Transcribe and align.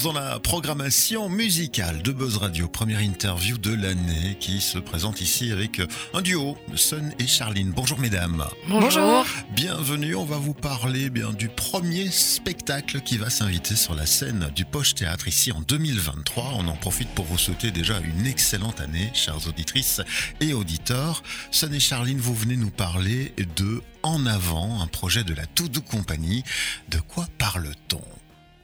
lance 0.00 0.02
dans 0.02 0.12
la 0.12 0.38
programmation 0.38 1.28
musicale 1.28 2.02
de 2.02 2.12
Buzz 2.12 2.36
Radio. 2.36 2.68
Première 2.68 3.00
interview 3.00 3.58
de 3.58 3.74
l'année 3.74 4.36
qui 4.38 4.60
se 4.60 4.78
présente 4.78 5.20
ici 5.20 5.50
avec 5.52 5.80
un 6.14 6.22
duo, 6.22 6.56
Sun 6.74 7.12
et 7.18 7.26
Charline. 7.26 7.72
Bonjour 7.74 7.98
mesdames. 7.98 8.44
Bonjour. 8.68 9.24
Bienvenue, 9.54 10.14
on 10.14 10.24
va 10.24 10.36
vous 10.36 10.54
parler 10.54 11.04
eh 11.06 11.10
bien 11.10 11.32
du 11.32 11.48
premier 11.48 12.08
spectacle 12.10 13.00
qui 13.00 13.16
va 13.16 13.30
s'inviter 13.30 13.76
sur 13.76 13.94
la 13.94 14.06
scène 14.06 14.50
du 14.54 14.64
Poche 14.64 14.94
Théâtre 14.94 15.28
ici 15.28 15.52
en 15.52 15.60
2023. 15.60 16.52
On 16.56 16.68
en 16.68 16.76
profite 16.76 17.10
pour 17.10 17.24
vous 17.24 17.38
souhaiter 17.38 17.70
déjà 17.70 17.98
une 18.00 18.26
excellente 18.26 18.80
année, 18.80 19.10
chères 19.14 19.46
auditrices 19.48 20.02
et 20.40 20.52
auditeurs. 20.52 21.22
Sun 21.50 21.72
et 21.74 21.80
Charline, 21.80 22.20
vous 22.20 22.34
venez 22.34 22.56
nous 22.56 22.70
parler 22.70 23.34
de 23.56 23.82
En 24.02 24.26
avant, 24.26 24.80
un 24.80 24.86
projet 24.86 25.24
de 25.24 25.34
la 25.34 25.46
Toudou 25.46 25.82
Compagnie. 25.82 26.42
De 26.88 26.98
quoi 27.00 27.26
parle-t-on? 27.38 28.00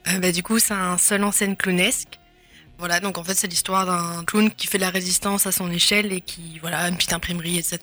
Euh, 0.09 0.19
bah, 0.19 0.31
du 0.31 0.43
coup, 0.43 0.59
c'est 0.59 0.73
un 0.73 0.97
seul 0.97 1.23
en 1.23 1.31
scène 1.31 1.55
clownesque. 1.55 2.19
Voilà, 2.77 2.99
donc 2.99 3.17
en 3.17 3.23
fait, 3.23 3.33
c'est 3.33 3.47
l'histoire 3.47 3.85
d'un 3.85 4.23
clown 4.23 4.51
qui 4.51 4.67
fait 4.67 4.77
de 4.77 4.83
la 4.83 4.91
résistance 4.91 5.47
à 5.47 5.51
son 5.51 5.71
échelle 5.71 6.13
et 6.13 6.21
qui, 6.21 6.59
voilà, 6.59 6.79
a 6.81 6.89
une 6.89 6.95
petite 6.95 7.13
imprimerie, 7.13 7.57
etc. 7.57 7.79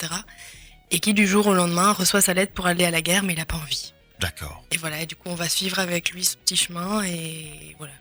Et 0.91 1.01
qui, 1.01 1.15
du 1.15 1.27
jour 1.27 1.49
au 1.49 1.55
lendemain, 1.55 1.93
reçoit 1.93 2.21
sa 2.21 2.35
lettre 2.35 2.53
pour 2.53 2.67
aller 2.67 2.85
à 2.85 2.91
la 2.91 3.03
guerre, 3.03 3.25
mais 3.25 3.33
il 3.33 3.39
n'a 3.39 3.45
pas 3.45 3.57
envie. 3.57 3.93
D'accord. 4.21 4.65
Et 4.71 4.77
voilà, 4.77 5.03
et 5.03 5.07
du 5.07 5.17
coup, 5.17 5.29
on 5.29 5.35
va 5.35 5.49
suivre 5.49 5.81
avec 5.81 6.13
lui 6.13 6.25
ce 6.25 6.37
petit 6.37 6.57
chemin 6.57 7.03
et 7.03 7.75
voilà. 7.79 7.93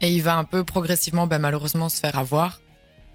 Et 0.00 0.12
il 0.12 0.22
va 0.22 0.36
un 0.36 0.44
peu 0.44 0.64
progressivement, 0.64 1.26
bah, 1.26 1.38
malheureusement, 1.38 1.88
se 1.88 1.98
faire 1.98 2.18
avoir. 2.18 2.60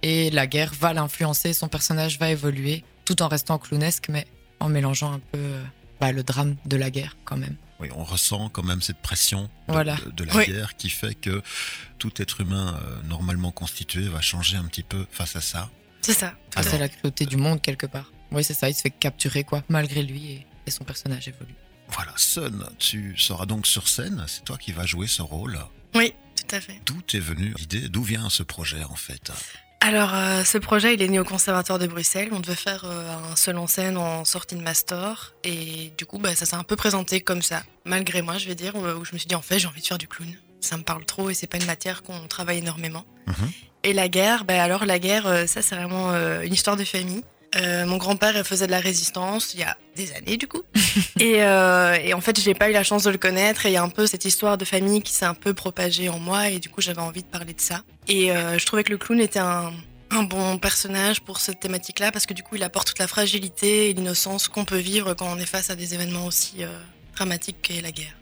Et 0.02 0.32
la 0.32 0.48
guerre 0.48 0.74
va 0.78 0.94
l'influencer, 0.94 1.54
son 1.54 1.70
personnage 1.70 2.20
va 2.20 2.30
évoluer, 2.30 2.84
tout 3.06 3.22
en 3.22 3.28
restant 3.28 3.58
clownesque, 3.58 4.10
mais 4.10 4.28
en 4.60 4.68
mélangeant 4.68 5.14
un 5.14 5.20
peu 5.20 5.38
euh, 5.40 5.64
bah, 6.02 6.12
le 6.12 6.24
drame 6.24 6.56
de 6.66 6.76
la 6.76 6.90
guerre 6.90 7.16
quand 7.24 7.38
même. 7.38 7.56
Oui, 7.84 7.90
on 7.96 8.04
ressent 8.04 8.50
quand 8.50 8.64
même 8.64 8.82
cette 8.82 8.98
pression 9.02 9.44
de, 9.44 9.50
Voilà. 9.74 9.96
de- 9.98 10.12
de 10.12 10.24
la 10.24 10.36
Oui. 10.36 10.46
guerre 10.48 10.76
qui 10.78 10.90
fait 10.90 11.16
que 11.16 11.42
tout 12.00 12.12
être 12.22 12.42
humain 12.42 12.80
euh, 12.84 13.02
normalement 13.04 13.52
constitué 13.52 14.08
va 14.08 14.22
changer 14.22 14.58
un 14.58 14.66
petit 14.66 14.84
peu 14.84 15.06
face 15.12 15.36
à 15.36 15.42
ça. 15.42 15.70
C'est 16.02 16.14
ça. 16.14 16.34
tout 16.52 16.60
à 16.60 16.62
Alors, 16.62 16.80
la 16.80 16.90
cruauté 16.90 17.26
du 17.26 17.38
monde 17.38 17.62
quelque 17.62 17.86
part. 17.86 18.12
Oui, 18.32 18.44
c'est 18.44 18.54
ça, 18.54 18.70
il 18.70 18.74
se 18.74 18.82
fait 18.82 18.90
capturer 18.92 19.44
quoi, 19.44 19.64
malgré 19.70 20.02
lui, 20.04 20.32
et, 20.32 20.48
et 20.66 20.72
son 20.72 20.84
personnage 20.84 21.28
évolue. 21.28 21.54
Voilà, 21.90 22.14
Sun, 22.18 22.66
tu 22.80 23.16
seras 23.18 23.46
donc 23.46 23.68
sur 23.68 23.88
scène, 23.88 24.24
c'est 24.28 24.44
toi 24.44 24.58
qui 24.58 24.72
vas 24.72 24.86
jouer 24.86 25.06
ce 25.08 25.22
rôle. 25.22 25.60
Oui, 25.94 26.14
tout 26.36 26.56
à 26.56 26.60
fait. 26.62 26.82
D'où 26.86 27.00
est 27.14 27.20
venue 27.20 27.54
l'idée, 27.58 27.90
d'où 27.90 28.02
vient 28.04 28.30
ce 28.30 28.42
projet 28.44 28.84
en 28.86 28.96
fait? 28.96 29.32
Alors, 29.86 30.16
euh, 30.16 30.46
ce 30.46 30.58
projet, 30.58 30.94
il 30.94 31.02
est 31.02 31.10
né 31.10 31.20
au 31.20 31.26
Conservatoire 31.26 31.78
de 31.78 31.88
Bruxelles. 31.88 32.30
On 32.32 32.40
devait 32.40 32.56
faire 32.56 32.86
euh, 32.86 33.18
un 33.30 33.36
seul 33.36 33.58
en 33.58 33.68
scène 33.68 33.98
en 33.98 34.24
sortie 34.24 34.56
de 34.56 34.62
master. 34.62 35.34
Et 35.44 35.92
du 35.98 36.06
coup, 36.06 36.20
bah, 36.20 36.34
ça 36.36 36.46
s'est 36.46 36.56
un 36.56 36.64
peu 36.64 36.78
présenté 36.78 37.20
comme 37.20 37.42
ça, 37.42 37.64
malgré 37.84 38.22
moi, 38.22 38.38
je 38.38 38.48
vais 38.48 38.56
dire, 38.56 38.78
où 38.78 38.80
où 38.80 39.04
je 39.04 39.12
me 39.12 39.18
suis 39.18 39.28
dit, 39.28 39.36
en 39.36 39.42
fait, 39.42 39.60
j'ai 39.60 39.68
envie 39.68 39.82
de 39.82 39.86
faire 39.86 39.98
du 39.98 40.08
clown. 40.08 40.34
Ça 40.62 40.78
me 40.78 40.84
parle 40.84 41.04
trop 41.04 41.30
et 41.30 41.34
c'est 41.34 41.48
pas 41.48 41.58
une 41.58 41.66
matière 41.66 42.02
qu'on 42.02 42.28
travaille 42.30 42.60
énormément. 42.60 43.04
Mhm. 43.28 43.52
Et 43.84 43.92
la 43.92 44.08
guerre, 44.08 44.46
bah, 44.46 44.64
alors 44.64 44.86
la 44.86 44.98
guerre, 44.98 45.28
euh, 45.28 45.46
ça, 45.46 45.62
c'est 45.62 45.76
vraiment 45.76 46.12
euh, 46.14 46.42
une 46.44 46.54
histoire 46.54 46.78
de 46.78 46.86
famille. 46.86 47.22
Euh, 47.56 47.86
mon 47.86 47.98
grand-père 47.98 48.46
faisait 48.46 48.66
de 48.66 48.72
la 48.72 48.80
résistance 48.80 49.54
il 49.54 49.60
y 49.60 49.64
a 49.64 49.78
des 49.96 50.12
années 50.14 50.38
du 50.38 50.48
coup. 50.48 50.64
et, 51.20 51.44
euh, 51.44 51.94
et 51.96 52.14
en 52.14 52.22
fait, 52.22 52.40
j'ai 52.40 52.54
pas 52.54 52.70
eu 52.70 52.74
la 52.74 52.84
chance 52.84 53.04
de 53.04 53.12
le 53.12 53.18
connaître. 53.18 53.66
Et 53.66 53.70
il 53.70 53.74
y 53.74 53.78
a 53.78 53.84
un 53.84 53.90
peu 53.90 54.08
cette 54.08 54.26
histoire 54.26 54.58
de 54.58 54.66
famille 54.66 55.02
qui 55.02 55.14
s'est 55.14 55.26
un 55.26 55.34
peu 55.34 55.54
propagée 55.54 56.10
en 56.10 56.20
moi. 56.20 56.50
Et 56.50 56.60
du 56.60 56.70
coup, 56.70 56.82
j'avais 56.82 57.02
envie 57.02 57.24
de 57.24 57.28
parler 57.28 57.54
de 57.54 57.62
ça. 57.62 57.84
Et 58.08 58.32
euh, 58.32 58.58
je 58.58 58.66
trouvais 58.66 58.84
que 58.84 58.92
le 58.92 58.98
clown 58.98 59.20
était 59.20 59.40
un, 59.40 59.72
un 60.14 60.24
bon 60.24 60.58
personnage 60.58 61.22
pour 61.22 61.40
cette 61.40 61.60
thématique-là 61.60 62.12
parce 62.12 62.26
que 62.26 62.34
du 62.34 62.44
coup, 62.44 62.56
il 62.56 62.64
apporte 62.64 62.88
toute 62.88 63.00
la 63.00 63.08
fragilité 63.08 63.90
et 63.90 63.94
l'innocence 63.94 64.48
qu'on 64.48 64.66
peut 64.66 64.78
vivre 64.78 65.14
quand 65.14 65.32
on 65.32 65.38
est 65.38 65.46
face 65.46 65.70
à 65.70 65.76
des 65.76 65.94
événements 65.94 66.26
aussi 66.26 66.64
euh, 66.64 66.80
dramatiques 67.16 67.62
qu'est 67.62 67.82
la 67.82 67.92
guerre. 67.92 68.16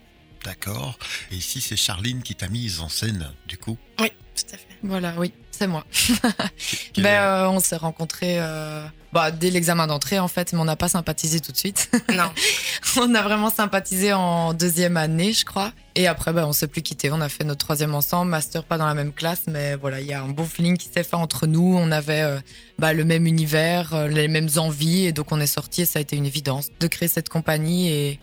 D'accord. 0.43 0.97
Et 1.31 1.35
ici, 1.35 1.61
c'est 1.61 1.75
Charline 1.75 2.23
qui 2.23 2.35
t'a 2.35 2.47
mise 2.47 2.79
en 2.79 2.89
scène, 2.89 3.31
du 3.47 3.57
coup. 3.57 3.77
Oui, 3.99 4.11
tout 4.35 4.55
à 4.55 4.57
fait. 4.57 4.77
Voilà, 4.81 5.13
oui, 5.17 5.33
c'est 5.51 5.67
moi. 5.67 5.85
Ben, 6.97 7.05
euh, 7.05 7.49
on 7.49 7.59
s'est 7.59 7.77
rencontrés 7.77 8.35
euh, 8.39 8.85
bah, 9.13 9.31
dès 9.31 9.49
l'examen 9.49 9.87
d'entrée 9.87 10.19
en 10.19 10.27
fait, 10.27 10.53
mais 10.53 10.59
on 10.59 10.65
n'a 10.65 10.75
pas 10.75 10.87
sympathisé 10.87 11.39
tout 11.39 11.51
de 11.51 11.57
suite. 11.57 11.89
Non, 12.13 12.29
on 12.97 13.13
a 13.15 13.21
vraiment 13.21 13.49
sympathisé 13.49 14.13
en 14.13 14.53
deuxième 14.53 14.97
année, 14.97 15.33
je 15.33 15.45
crois. 15.45 15.71
Et 15.95 16.07
après, 16.07 16.33
ben, 16.33 16.45
on 16.45 16.53
s'est 16.53 16.67
plus 16.67 16.81
quitté. 16.81 17.11
On 17.11 17.21
a 17.21 17.29
fait 17.29 17.43
notre 17.43 17.65
troisième 17.65 17.95
ensemble, 17.95 18.31
master 18.31 18.63
pas 18.63 18.77
dans 18.77 18.85
la 18.85 18.93
même 18.93 19.13
classe, 19.13 19.43
mais 19.47 19.75
voilà, 19.75 20.01
il 20.01 20.07
y 20.07 20.13
a 20.13 20.21
un 20.21 20.29
bon 20.29 20.45
feeling 20.45 20.77
qui 20.77 20.89
s'est 20.89 21.03
fait 21.03 21.15
entre 21.15 21.47
nous. 21.47 21.75
On 21.77 21.91
avait 21.91 22.21
euh, 22.21 22.39
bah, 22.79 22.93
le 22.93 23.03
même 23.03 23.27
univers, 23.27 23.93
euh, 23.93 24.07
les 24.07 24.27
mêmes 24.27 24.49
envies, 24.57 25.05
et 25.05 25.11
donc 25.11 25.31
on 25.31 25.39
est 25.39 25.47
sortis. 25.47 25.81
Et 25.81 25.85
ça 25.85 25.99
a 25.99 26.01
été 26.01 26.15
une 26.15 26.25
évidence 26.25 26.69
de 26.79 26.87
créer 26.87 27.09
cette 27.09 27.29
compagnie. 27.29 27.89
Et, 27.89 28.19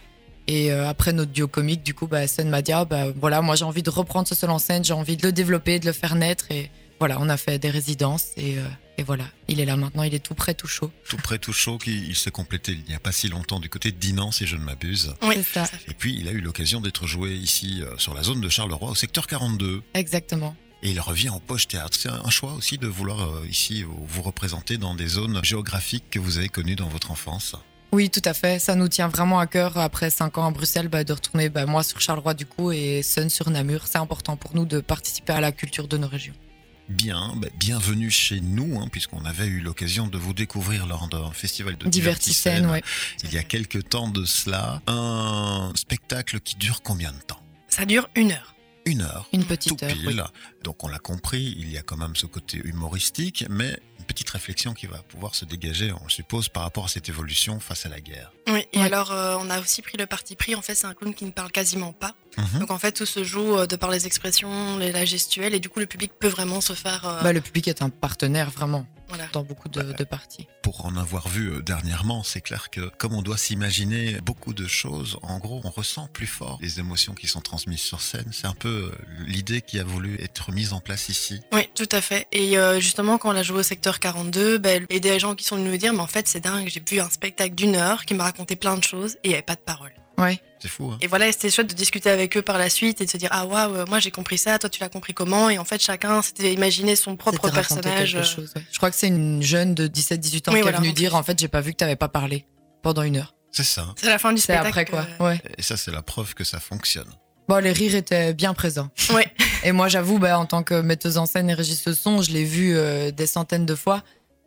et 0.46 0.72
euh, 0.72 0.88
après 0.88 1.12
notre 1.12 1.32
duo 1.32 1.48
comique, 1.48 1.82
du 1.82 1.94
coup, 1.94 2.06
bah, 2.06 2.26
Sun 2.26 2.48
m'a 2.48 2.62
dit, 2.62 2.72
ah, 2.72 2.84
bah, 2.84 3.06
voilà, 3.16 3.42
moi 3.42 3.56
j'ai 3.56 3.64
envie 3.64 3.82
de 3.82 3.90
reprendre 3.90 4.26
ce 4.28 4.34
seul 4.34 4.50
en 4.50 4.58
scène, 4.58 4.84
j'ai 4.84 4.94
envie 4.94 5.16
de 5.16 5.26
le 5.26 5.32
développer, 5.32 5.78
de 5.78 5.86
le 5.86 5.92
faire 5.92 6.14
naître. 6.14 6.50
Et 6.50 6.70
voilà, 6.98 7.18
on 7.20 7.28
a 7.28 7.36
fait 7.36 7.58
des 7.58 7.70
résidences 7.70 8.28
et, 8.36 8.58
euh, 8.58 8.64
et 8.98 9.02
voilà, 9.04 9.24
il 9.46 9.60
est 9.60 9.64
là 9.64 9.76
maintenant, 9.76 10.02
il 10.02 10.14
est 10.14 10.18
tout 10.18 10.34
prêt, 10.34 10.54
tout 10.54 10.66
chaud. 10.66 10.90
Tout 11.08 11.16
près, 11.16 11.38
tout 11.38 11.52
chaud, 11.52 11.78
qui 11.78 11.96
il 12.08 12.16
s'est 12.16 12.30
complété 12.32 12.72
il 12.72 12.82
n'y 12.88 12.94
a 12.94 12.98
pas 13.00 13.12
si 13.12 13.28
longtemps 13.28 13.60
du 13.60 13.68
côté 13.68 13.92
de 13.92 13.96
Dinan, 13.96 14.32
si 14.32 14.46
je 14.46 14.56
ne 14.56 14.62
m'abuse. 14.62 15.14
oui, 15.22 15.36
C'est 15.36 15.64
ça. 15.64 15.70
Et 15.86 15.94
puis, 15.94 16.16
il 16.18 16.26
a 16.28 16.32
eu 16.32 16.40
l'occasion 16.40 16.80
d'être 16.80 17.06
joué 17.06 17.34
ici, 17.34 17.82
euh, 17.82 17.96
sur 17.98 18.14
la 18.14 18.22
zone 18.22 18.40
de 18.40 18.48
Charleroi, 18.48 18.90
au 18.90 18.94
secteur 18.96 19.26
42. 19.28 19.82
Exactement. 19.94 20.56
Et 20.82 20.90
il 20.90 21.00
revient 21.00 21.30
au 21.30 21.40
Poche 21.40 21.68
Théâtre. 21.68 21.96
C'est 21.98 22.08
un 22.08 22.30
choix 22.30 22.52
aussi 22.54 22.78
de 22.78 22.86
vouloir 22.86 23.20
euh, 23.20 23.46
ici 23.48 23.82
vous 23.82 24.04
vous 24.06 24.22
représenter 24.22 24.78
dans 24.78 24.94
des 24.94 25.08
zones 25.08 25.44
géographiques 25.44 26.10
que 26.10 26.18
vous 26.18 26.38
avez 26.38 26.48
connues 26.48 26.76
dans 26.76 26.88
votre 26.88 27.10
enfance. 27.10 27.54
Oui, 27.90 28.10
tout 28.10 28.22
à 28.24 28.34
fait. 28.34 28.58
Ça 28.58 28.74
nous 28.74 28.88
tient 28.88 29.08
vraiment 29.08 29.38
à 29.38 29.46
cœur 29.46 29.78
après 29.78 30.10
cinq 30.10 30.38
ans 30.38 30.46
à 30.46 30.50
Bruxelles 30.50 30.88
bah, 30.88 31.04
de 31.04 31.12
retourner 31.12 31.48
bah, 31.48 31.64
moi 31.66 31.82
sur 31.82 32.00
Charleroi 32.00 32.34
du 32.34 32.46
coup 32.46 32.70
et 32.70 33.02
Sun 33.02 33.30
sur 33.30 33.48
Namur. 33.50 33.86
C'est 33.86 33.98
important 33.98 34.36
pour 34.36 34.54
nous 34.54 34.66
de 34.66 34.80
participer 34.80 35.32
à 35.32 35.40
la 35.40 35.52
culture 35.52 35.88
de 35.88 35.96
nos 35.96 36.08
régions. 36.08 36.34
Bien, 36.88 37.34
bah, 37.36 37.48
bienvenue 37.58 38.10
chez 38.10 38.40
nous, 38.40 38.80
hein, 38.80 38.88
puisqu'on 38.90 39.24
avait 39.26 39.46
eu 39.46 39.60
l'occasion 39.60 40.06
de 40.06 40.16
vous 40.16 40.32
découvrir 40.32 40.86
lors 40.86 41.06
d'un 41.08 41.30
festival 41.32 41.76
de 41.76 41.84
ouais. 42.70 42.82
il 43.24 43.32
y 43.32 43.38
a 43.38 43.42
quelques 43.42 43.90
temps 43.90 44.08
de 44.08 44.24
cela. 44.24 44.80
Un 44.86 45.70
spectacle 45.74 46.40
qui 46.40 46.56
dure 46.56 46.80
combien 46.82 47.12
de 47.12 47.20
temps? 47.26 47.42
Ça 47.68 47.84
dure 47.84 48.08
une 48.16 48.32
heure. 48.32 48.54
Une 48.86 49.02
heure. 49.02 49.28
Une 49.34 49.42
Tout 49.42 49.48
petite 49.48 49.82
heure. 49.82 49.92
pile. 49.92 50.06
oui. 50.06 50.16
Donc 50.64 50.82
on 50.82 50.88
l'a 50.88 50.98
compris, 50.98 51.54
il 51.58 51.70
y 51.70 51.76
a 51.76 51.82
quand 51.82 51.98
même 51.98 52.16
ce 52.16 52.24
côté 52.24 52.56
humoristique, 52.64 53.44
mais 53.50 53.78
une 53.98 54.06
petite 54.06 54.30
réflexion 54.30 54.72
qui 54.72 54.86
va 54.86 55.02
pouvoir 55.02 55.34
se 55.34 55.44
dégager, 55.44 55.92
on 55.92 56.08
suppose, 56.08 56.48
par 56.48 56.62
rapport 56.62 56.86
à 56.86 56.88
cette 56.88 57.10
évolution 57.10 57.60
face 57.60 57.84
à 57.84 57.90
la 57.90 58.00
guerre. 58.00 58.32
Oui, 58.46 58.64
et 58.72 58.78
Ouais. 58.78 58.84
alors 58.84 59.12
euh, 59.12 59.36
on 59.40 59.50
a 59.50 59.60
aussi 59.60 59.82
pris 59.82 59.98
le 59.98 60.06
parti 60.06 60.36
pris. 60.36 60.54
En 60.54 60.62
fait, 60.62 60.74
c'est 60.74 60.86
un 60.86 60.94
clown 60.94 61.12
qui 61.12 61.26
ne 61.26 61.32
parle 61.32 61.52
quasiment 61.52 61.92
pas. 61.92 62.14
Mhm. 62.38 62.60
Donc 62.60 62.70
en 62.70 62.78
fait, 62.78 62.92
tout 62.92 63.06
se 63.06 63.24
joue 63.24 63.58
euh, 63.58 63.66
de 63.66 63.76
par 63.76 63.90
les 63.90 64.06
expressions, 64.06 64.78
les- 64.78 64.92
la 64.92 65.04
gestuelle, 65.04 65.54
et 65.54 65.60
du 65.60 65.68
coup, 65.68 65.80
le 65.80 65.86
public 65.86 66.12
peut 66.18 66.28
vraiment 66.28 66.60
se 66.60 66.72
faire. 66.72 67.04
euh, 67.06 67.22
Bah, 67.22 67.32
le 67.32 67.40
public 67.40 67.68
est 67.68 67.82
un 67.82 67.90
partenaire 67.90 68.48
vraiment 68.50 68.86
voilà. 69.08 69.24
dans 69.32 69.42
beaucoup 69.42 69.68
de, 69.68 69.82
de 69.92 70.04
parties. 70.04 70.46
Pour 70.62 70.86
en 70.86 70.96
avoir 70.96 71.28
vu 71.28 71.50
euh, 71.50 71.62
dernièrement, 71.62 72.22
c'est 72.22 72.40
clair 72.40 72.70
que 72.70 72.90
comme 72.98 73.14
on 73.14 73.22
doit 73.22 73.36
s'imaginer 73.38 74.20
beaucoup 74.20 74.52
de 74.54 74.66
choses, 74.68 75.18
en 75.22 75.38
gros, 75.38 75.60
on 75.64 75.70
ressent 75.70 76.08
plus 76.12 76.26
fort 76.26 76.58
les 76.62 76.78
émotions 76.78 77.14
qui 77.14 77.26
sont 77.26 77.40
transmises 77.40 77.80
sur 77.80 78.00
scène. 78.00 78.30
C'est 78.32 78.46
un 78.46 78.54
peu 78.54 78.92
l'idée 79.26 79.60
qui 79.62 79.80
a 79.80 79.84
voulu 79.84 80.20
être 80.22 80.52
mise 80.52 80.72
en 80.72 80.80
place 80.80 81.08
ici. 81.08 81.40
Oui, 81.52 81.68
tout 81.74 81.88
à 81.90 82.00
fait. 82.00 82.26
Et 82.32 82.56
euh, 82.58 82.78
justement, 82.80 83.18
quand 83.18 83.30
on 83.32 83.36
a 83.36 83.42
joué 83.42 83.58
au 83.58 83.62
secteur 83.64 83.98
42, 83.98 84.58
ben, 84.58 84.86
il 84.90 84.94
y 84.94 84.96
a 84.98 85.00
des 85.00 85.18
gens 85.18 85.34
qui 85.34 85.44
sont 85.44 85.56
venus 85.56 85.72
nous 85.72 85.78
dire, 85.78 85.92
mais 85.92 86.00
en 86.00 86.06
fait, 86.06 86.28
c'est 86.28 86.40
dingue, 86.40 86.68
j'ai 86.68 86.82
vu 86.88 87.00
un 87.00 87.10
spectacle 87.10 87.54
d'une 87.54 87.74
heure 87.76 88.04
qui 88.04 88.14
m'a 88.14 88.24
raconté 88.24 88.54
plein 88.56 88.76
de 88.76 88.84
choses 88.84 89.14
et 89.16 89.18
il 89.24 89.28
n'y 89.30 89.34
avait 89.34 89.42
pas 89.42 89.56
de 89.56 89.60
parole. 89.60 89.92
Ouais. 90.18 90.40
C'est 90.60 90.68
fou, 90.68 90.90
hein 90.92 90.98
Et 91.00 91.06
voilà, 91.06 91.30
c'était 91.32 91.50
chouette 91.50 91.68
de 91.68 91.74
discuter 91.74 92.10
avec 92.10 92.36
eux 92.36 92.42
par 92.42 92.58
la 92.58 92.68
suite 92.70 93.00
et 93.00 93.04
de 93.04 93.10
se 93.10 93.16
dire, 93.16 93.28
ah 93.32 93.46
waouh, 93.46 93.86
moi 93.88 93.98
j'ai 94.00 94.10
compris 94.10 94.38
ça, 94.38 94.58
toi 94.58 94.68
tu 94.68 94.80
l'as 94.80 94.88
compris 94.88 95.14
comment? 95.14 95.50
Et 95.50 95.58
en 95.58 95.64
fait, 95.64 95.80
chacun 95.80 96.20
s'était 96.22 96.52
imaginé 96.52 96.96
son 96.96 97.16
propre 97.16 97.50
personnage. 97.50 98.14
euh, 98.16 98.22
chose. 98.24 98.52
Je 98.72 98.76
crois 98.76 98.90
que 98.90 98.96
c'est 98.96 99.08
une 99.08 99.42
jeune 99.42 99.74
de 99.74 99.86
17-18 99.86 100.48
ans 100.50 100.52
Oui, 100.52 100.58
qui 100.58 100.62
voilà, 100.62 100.78
est 100.78 100.80
venue 100.80 100.90
en 100.90 100.92
dire 100.94 101.14
en 101.14 101.22
fait 101.22 101.38
j'ai 101.38 101.48
pas 101.48 101.60
vu 101.60 101.72
que 101.72 101.76
t'avais 101.76 101.96
pas 101.96 102.08
parlé 102.08 102.44
pendant 102.82 103.02
une 103.02 103.16
heure. 103.16 103.34
C'est 103.52 103.64
ça. 103.64 103.86
C'est 103.96 104.08
la 104.08 104.18
fin 104.18 104.32
du 104.32 104.38
C'est 104.40 104.52
spectacle. 104.54 104.68
après 104.68 104.84
quoi. 104.84 105.06
euh, 105.20 105.24
Ouais. 105.30 105.40
Et 105.56 105.62
ça, 105.62 105.76
c'est 105.76 105.90
la 105.90 106.02
preuve 106.02 106.34
que 106.34 106.44
ça 106.44 106.60
fonctionne. 106.60 107.08
Bon, 107.48 107.62
les 107.62 107.72
rires 107.72 107.94
étaient 107.94 108.34
bien 108.34 108.52
présents. 108.52 108.90
Ouais. 109.14 109.26
Et 109.64 109.72
moi, 109.72 109.88
j'avoue, 109.88 110.18
bah, 110.18 110.38
en 110.38 110.44
tant 110.44 110.62
que 110.62 110.80
metteuse 110.82 111.16
en 111.16 111.24
scène 111.24 111.48
et 111.48 111.54
régisseuse 111.54 111.98
son, 111.98 112.20
je 112.20 112.30
l'ai 112.30 112.44
vu 112.44 112.76
euh, 112.76 113.10
des 113.10 113.26
centaines 113.26 113.64
de 113.64 113.74
fois. 113.74 114.02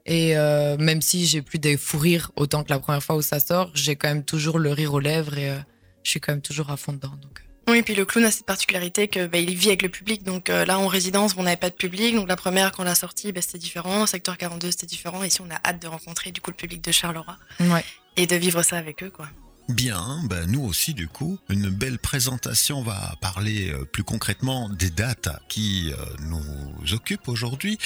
Et 0.05 0.37
euh, 0.37 0.77
même 0.77 1.01
si 1.01 1.25
j'ai 1.25 1.41
plus 1.41 1.57
des 1.59 1.77
fous 1.77 1.97
rires 1.97 2.31
autant 2.35 2.63
que 2.63 2.69
la 2.69 2.79
première 2.79 3.01
fois 3.03 3.15
où 3.15 3.21
ça 3.23 3.39
sort, 3.39 3.71
j'ai 3.73 3.95
quand 3.95 4.07
même 4.07 4.23
toujours 4.23 4.59
le 4.59 4.71
rire 4.71 4.93
aux 4.93 4.99
lèvres 4.99 5.35
et 5.37 5.49
euh, 5.49 5.57
je 6.03 6.09
suis 6.09 6.19
quand 6.19 6.31
même 6.33 6.41
toujours 6.41 6.69
à 6.69 6.77
fond 6.77 6.93
dedans. 6.93 7.15
Donc. 7.21 7.43
Oui, 7.69 7.83
puis 7.83 7.95
le 7.95 8.05
clown 8.05 8.25
a 8.25 8.31
cette 8.31 8.45
particularité 8.45 9.07
que 9.07 9.27
bah, 9.27 9.37
il 9.37 9.55
vit 9.55 9.67
avec 9.69 9.81
le 9.81 9.89
public. 9.89 10.23
Donc 10.23 10.49
euh, 10.49 10.65
là, 10.65 10.79
en 10.79 10.87
résidence, 10.87 11.35
on 11.37 11.43
n'avait 11.43 11.57
pas 11.57 11.69
de 11.69 11.75
public. 11.75 12.15
Donc 12.15 12.27
la 12.27 12.35
première, 12.35 12.71
quand 12.71 12.83
on 12.83 12.85
l'a 12.85 12.95
sortie, 12.95 13.31
bah, 13.31 13.41
c'était 13.41 13.59
différent. 13.59 14.01
Au 14.01 14.05
secteur 14.07 14.37
42, 14.37 14.71
c'était 14.71 14.87
différent. 14.87 15.23
Ici, 15.23 15.41
on 15.41 15.49
a 15.49 15.59
hâte 15.65 15.81
de 15.81 15.87
rencontrer 15.87 16.31
du 16.31 16.41
coup 16.41 16.51
le 16.51 16.57
public 16.57 16.83
de 16.83 16.91
Charleroi 16.91 17.37
Ouais. 17.59 17.85
et 18.17 18.27
de 18.27 18.35
vivre 18.35 18.63
ça 18.63 18.77
avec 18.77 19.03
eux, 19.03 19.09
quoi. 19.09 19.27
Bien, 19.69 20.19
ben 20.25 20.47
nous 20.51 20.63
aussi 20.63 20.93
du 20.93 21.07
coup, 21.07 21.37
une 21.47 21.69
belle 21.69 21.97
présentation 21.99 22.79
On 22.79 22.83
va 22.83 23.15
parler 23.21 23.71
euh, 23.71 23.85
plus 23.85 24.03
concrètement 24.03 24.67
des 24.67 24.89
dates 24.89 25.29
qui 25.47 25.93
euh, 25.93 26.05
nous 26.21 26.93
occupent 26.93 27.29
aujourd'hui. 27.29 27.77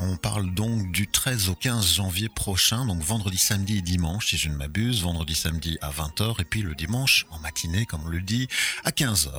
On 0.00 0.16
parle 0.16 0.54
donc 0.54 0.92
du 0.92 1.08
13 1.08 1.48
au 1.48 1.56
15 1.56 1.94
janvier 1.94 2.28
prochain, 2.28 2.86
donc 2.86 3.02
vendredi, 3.02 3.36
samedi 3.36 3.78
et 3.78 3.82
dimanche 3.82 4.28
si 4.28 4.38
je 4.38 4.48
ne 4.48 4.54
m'abuse, 4.54 5.02
vendredi, 5.02 5.34
samedi 5.34 5.76
à 5.80 5.90
20h 5.90 6.40
et 6.40 6.44
puis 6.44 6.62
le 6.62 6.76
dimanche 6.76 7.26
en 7.30 7.40
matinée 7.40 7.84
comme 7.84 8.02
on 8.04 8.08
le 8.08 8.20
dit 8.20 8.46
à 8.84 8.90
15h. 8.90 9.32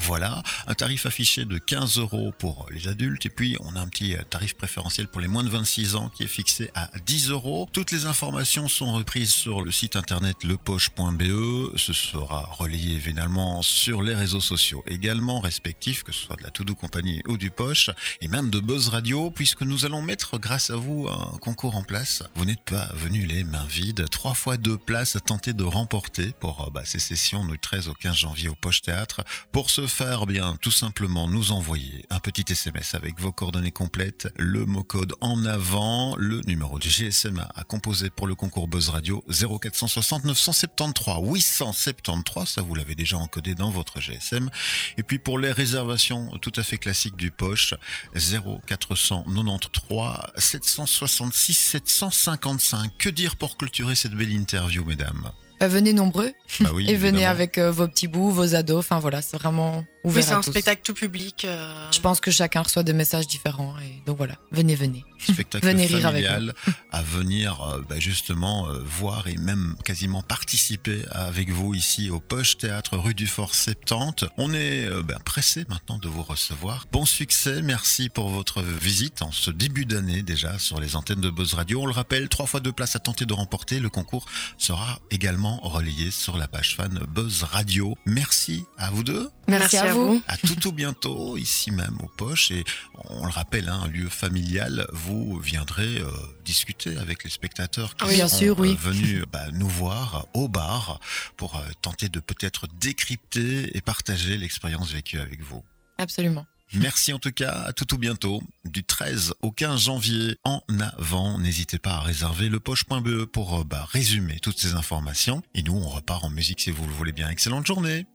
Voilà, 0.00 0.42
un 0.66 0.74
tarif 0.74 1.06
affiché 1.06 1.44
de 1.44 1.56
15 1.56 1.98
euros 1.98 2.32
pour 2.38 2.66
les 2.70 2.88
adultes 2.88 3.24
et 3.26 3.30
puis 3.30 3.56
on 3.60 3.74
a 3.76 3.80
un 3.80 3.88
petit 3.88 4.14
tarif 4.28 4.54
préférentiel 4.54 5.08
pour 5.08 5.20
les 5.20 5.28
moins 5.28 5.44
de 5.44 5.48
26 5.48 5.96
ans 5.96 6.10
qui 6.10 6.24
est 6.24 6.28
fixé 6.28 6.70
à 6.74 6.90
10 7.06 7.30
euros. 7.30 7.68
Toutes 7.72 7.90
les 7.90 8.04
informations 8.04 8.68
sont 8.68 8.92
reprises 8.92 9.30
sur 9.30 9.62
le 9.62 9.72
site 9.72 9.96
internet 9.96 10.44
lepoche.be. 10.44 11.76
Ce 11.76 11.92
sera 11.92 12.42
relayé 12.52 12.96
évidemment 12.96 13.62
sur 13.62 14.02
les 14.02 14.14
réseaux 14.14 14.40
sociaux 14.40 14.84
également 14.86 15.40
respectifs, 15.40 16.02
que 16.02 16.12
ce 16.12 16.26
soit 16.26 16.36
de 16.36 16.42
la 16.42 16.50
Todo 16.50 16.74
Compagnie 16.74 17.22
ou 17.26 17.38
du 17.38 17.50
Poche 17.50 17.90
et 18.20 18.28
même 18.28 18.50
de 18.50 18.60
Buzz 18.60 18.88
Radio 18.88 19.30
puisque 19.30 19.62
nous 19.62 19.86
allons 19.86 20.02
mettre 20.02 20.38
grâce 20.38 20.70
à 20.70 20.76
vous 20.76 21.08
un 21.08 21.38
concours 21.38 21.76
en 21.76 21.82
place. 21.82 22.22
Vous 22.34 22.44
n'êtes 22.44 22.64
pas 22.64 22.90
venus 22.94 23.26
les 23.26 23.44
mains 23.44 23.66
vides. 23.68 24.08
Trois 24.10 24.34
fois 24.34 24.56
deux 24.56 24.76
places 24.76 25.16
à 25.16 25.20
tenter 25.20 25.52
de 25.52 25.64
remporter 25.64 26.32
pour 26.40 26.70
bah, 26.72 26.82
ces 26.84 26.98
sessions 26.98 27.44
du 27.46 27.58
13 27.58 27.88
au 27.88 27.94
15 27.94 28.14
janvier 28.14 28.48
au 28.48 28.54
Poche 28.54 28.82
Théâtre. 28.82 29.22
Pour 29.54 29.70
ce 29.70 29.86
faire, 29.86 30.26
bien 30.26 30.58
tout 30.60 30.72
simplement 30.72 31.28
nous 31.28 31.52
envoyer 31.52 32.04
un 32.10 32.18
petit 32.18 32.44
SMS 32.50 32.96
avec 32.96 33.20
vos 33.20 33.30
coordonnées 33.30 33.70
complètes, 33.70 34.26
le 34.36 34.66
mot 34.66 34.82
code 34.82 35.14
en 35.20 35.44
avant, 35.44 36.16
le 36.16 36.40
numéro 36.40 36.80
du 36.80 36.90
GSM 36.90 37.46
à 37.54 37.62
composer 37.62 38.10
pour 38.10 38.26
le 38.26 38.34
concours 38.34 38.66
Buzz 38.66 38.88
Radio 38.88 39.22
0460 39.28 40.24
973 40.24 41.18
873, 41.22 42.48
ça 42.48 42.62
vous 42.62 42.74
l'avez 42.74 42.96
déjà 42.96 43.16
encodé 43.16 43.54
dans 43.54 43.70
votre 43.70 44.00
GSM. 44.00 44.50
Et 44.98 45.04
puis 45.04 45.20
pour 45.20 45.38
les 45.38 45.52
réservations 45.52 46.36
tout 46.38 46.52
à 46.56 46.64
fait 46.64 46.78
classiques 46.78 47.14
du 47.14 47.30
poche 47.30 47.74
0493 48.16 50.32
766 50.36 51.54
755. 51.54 52.90
Que 52.98 53.08
dire 53.08 53.36
pour 53.36 53.56
clôturer 53.56 53.94
cette 53.94 54.14
belle 54.14 54.32
interview, 54.32 54.84
mesdames? 54.84 55.30
Venez 55.60 55.92
nombreux 55.92 56.32
bah 56.60 56.70
oui, 56.74 56.86
et 56.90 56.96
venez 56.96 57.26
avec 57.26 57.58
euh, 57.58 57.70
vos 57.70 57.88
petits 57.88 58.08
bouts, 58.08 58.30
vos 58.30 58.54
ados. 58.54 58.78
Enfin 58.78 58.98
voilà, 58.98 59.22
c'est 59.22 59.36
vraiment 59.36 59.84
oui, 60.04 60.22
c'est 60.22 60.32
un 60.32 60.42
spectacle 60.42 60.82
tout 60.84 60.94
public. 60.94 61.44
Euh... 61.44 61.90
Je 61.90 62.00
pense 62.00 62.20
que 62.20 62.30
chacun 62.30 62.62
reçoit 62.62 62.82
des 62.82 62.92
messages 62.92 63.26
différents 63.26 63.74
et 63.78 64.02
donc 64.06 64.18
voilà, 64.18 64.34
venez, 64.52 64.74
venez. 64.74 65.04
Spectacle 65.18 65.64
venez 65.66 65.88
familial 65.88 66.54
à 66.92 67.02
venir 67.02 67.60
euh, 67.62 67.80
bah, 67.88 67.98
justement 67.98 68.68
euh, 68.68 68.80
voir 68.84 69.26
et 69.28 69.36
même 69.36 69.76
quasiment 69.84 70.22
participer 70.22 71.02
avec 71.10 71.50
vous 71.50 71.74
ici 71.74 72.10
au 72.10 72.20
Poche 72.20 72.58
Théâtre 72.58 72.98
rue 72.98 73.14
du 73.14 73.26
Fort 73.26 73.54
70. 73.54 74.26
On 74.36 74.52
est 74.52 74.84
euh, 74.84 75.02
bah, 75.02 75.18
pressé 75.24 75.64
maintenant 75.68 75.98
de 75.98 76.08
vous 76.08 76.22
recevoir. 76.22 76.86
Bon 76.92 77.06
succès, 77.06 77.62
merci 77.62 78.08
pour 78.10 78.28
votre 78.28 78.62
visite 78.62 79.22
en 79.22 79.32
ce 79.32 79.50
début 79.50 79.86
d'année 79.86 80.22
déjà 80.22 80.58
sur 80.58 80.80
les 80.80 80.96
antennes 80.96 81.20
de 81.20 81.30
Buzz 81.30 81.54
Radio. 81.54 81.82
On 81.82 81.86
le 81.86 81.92
rappelle, 81.92 82.28
trois 82.28 82.46
fois 82.46 82.60
deux 82.60 82.72
places 82.72 82.96
à 82.96 82.98
tenter 82.98 83.24
de 83.24 83.32
remporter. 83.32 83.80
Le 83.80 83.88
concours 83.88 84.26
sera 84.58 84.98
également 85.10 85.60
relayé 85.62 86.10
sur 86.10 86.36
la 86.36 86.48
page 86.48 86.76
fan 86.76 87.00
Buzz 87.08 87.44
Radio. 87.44 87.96
Merci 88.04 88.64
à 88.76 88.90
vous 88.90 89.02
deux. 89.02 89.30
Merci, 89.48 89.76
à 89.76 89.92
vous. 89.92 90.22
À 90.28 90.36
tout 90.36 90.54
tout 90.56 90.72
bientôt, 90.72 91.36
ici 91.36 91.70
même 91.70 91.96
au 92.02 92.08
Poche. 92.08 92.50
Et 92.50 92.64
on 93.08 93.24
le 93.24 93.30
rappelle, 93.30 93.68
un 93.68 93.82
hein, 93.82 93.88
lieu 93.88 94.08
familial, 94.08 94.86
vous 94.92 95.38
viendrez 95.38 95.98
euh, 95.98 96.10
discuter 96.44 96.96
avec 96.96 97.24
les 97.24 97.30
spectateurs 97.30 97.96
qui 97.96 98.04
oui, 98.06 98.14
bien 98.16 98.28
sont 98.28 98.38
sûr, 98.38 98.58
oui. 98.58 98.70
euh, 98.70 98.90
venus 98.90 99.24
bah, 99.30 99.46
nous 99.52 99.68
voir 99.68 100.26
au 100.34 100.48
bar 100.48 101.00
pour 101.36 101.56
euh, 101.56 101.62
tenter 101.82 102.08
de 102.08 102.20
peut-être 102.20 102.66
décrypter 102.80 103.76
et 103.76 103.80
partager 103.80 104.36
l'expérience 104.36 104.92
vécue 104.92 105.18
avec 105.18 105.42
vous. 105.42 105.62
Absolument. 105.98 106.46
Merci 106.72 107.12
en 107.12 107.20
tout 107.20 107.30
cas, 107.30 107.52
à 107.66 107.72
tout 107.72 107.84
tout 107.84 107.98
bientôt. 107.98 108.42
Du 108.64 108.82
13 108.82 109.34
au 109.42 109.52
15 109.52 109.82
janvier 109.82 110.38
en 110.42 110.60
avant, 110.80 111.38
n'hésitez 111.38 111.78
pas 111.78 111.92
à 111.92 112.00
réserver 112.00 112.48
le 112.48 112.58
poche.be 112.58 113.26
pour 113.26 113.64
bah, 113.64 113.86
résumer 113.92 114.40
toutes 114.40 114.58
ces 114.58 114.74
informations. 114.74 115.42
Et 115.54 115.62
nous, 115.62 115.74
on 115.74 115.88
repart 115.88 116.24
en 116.24 116.30
musique 116.30 116.60
si 116.60 116.70
vous 116.72 116.86
le 116.86 116.92
voulez 116.92 117.12
bien. 117.12 117.28
Excellente 117.28 117.66
journée 117.66 118.06